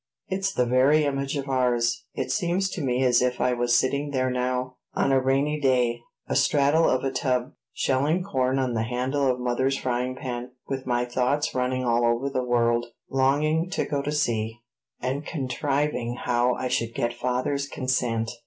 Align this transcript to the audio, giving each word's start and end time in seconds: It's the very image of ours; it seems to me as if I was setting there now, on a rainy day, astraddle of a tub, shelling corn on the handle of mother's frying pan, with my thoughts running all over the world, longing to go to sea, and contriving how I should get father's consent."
It's 0.29 0.51
the 0.51 0.65
very 0.65 1.05
image 1.05 1.37
of 1.37 1.47
ours; 1.47 2.05
it 2.15 2.31
seems 2.31 2.71
to 2.71 2.81
me 2.81 3.03
as 3.03 3.21
if 3.21 3.39
I 3.39 3.53
was 3.53 3.75
setting 3.75 4.09
there 4.09 4.31
now, 4.31 4.77
on 4.95 5.11
a 5.11 5.21
rainy 5.21 5.59
day, 5.59 5.99
astraddle 6.27 6.89
of 6.89 7.03
a 7.03 7.11
tub, 7.11 7.53
shelling 7.71 8.23
corn 8.23 8.57
on 8.57 8.73
the 8.73 8.81
handle 8.81 9.27
of 9.29 9.39
mother's 9.39 9.77
frying 9.77 10.15
pan, 10.15 10.53
with 10.67 10.87
my 10.87 11.05
thoughts 11.05 11.53
running 11.53 11.85
all 11.85 12.03
over 12.03 12.31
the 12.31 12.43
world, 12.43 12.87
longing 13.11 13.69
to 13.69 13.85
go 13.85 14.01
to 14.01 14.11
sea, 14.11 14.55
and 14.99 15.23
contriving 15.27 16.15
how 16.23 16.55
I 16.55 16.67
should 16.67 16.95
get 16.95 17.13
father's 17.13 17.67
consent." 17.67 18.31